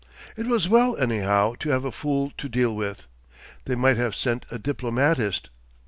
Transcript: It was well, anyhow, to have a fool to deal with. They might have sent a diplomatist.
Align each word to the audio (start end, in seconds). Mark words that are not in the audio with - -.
It 0.35 0.47
was 0.47 0.67
well, 0.67 0.97
anyhow, 0.97 1.53
to 1.59 1.69
have 1.69 1.85
a 1.85 1.91
fool 1.91 2.31
to 2.35 2.49
deal 2.49 2.75
with. 2.75 3.05
They 3.65 3.75
might 3.75 3.97
have 3.97 4.15
sent 4.15 4.47
a 4.49 4.57
diplomatist. 4.57 5.51